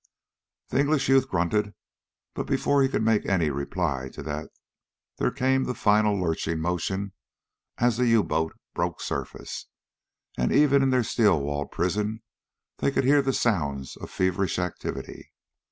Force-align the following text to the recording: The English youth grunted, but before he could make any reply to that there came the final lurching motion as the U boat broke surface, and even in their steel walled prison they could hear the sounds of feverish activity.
The 0.69 0.79
English 0.79 1.09
youth 1.09 1.29
grunted, 1.29 1.75
but 2.33 2.47
before 2.47 2.81
he 2.81 2.89
could 2.89 3.03
make 3.03 3.23
any 3.27 3.51
reply 3.51 4.09
to 4.13 4.23
that 4.23 4.49
there 5.19 5.29
came 5.29 5.65
the 5.65 5.75
final 5.75 6.19
lurching 6.19 6.59
motion 6.59 7.13
as 7.77 7.97
the 7.97 8.07
U 8.07 8.23
boat 8.23 8.55
broke 8.73 8.99
surface, 8.99 9.67
and 10.39 10.51
even 10.51 10.81
in 10.81 10.89
their 10.89 11.03
steel 11.03 11.39
walled 11.39 11.69
prison 11.71 12.23
they 12.77 12.89
could 12.89 13.03
hear 13.03 13.21
the 13.21 13.31
sounds 13.31 13.95
of 13.95 14.09
feverish 14.09 14.57
activity. 14.57 15.31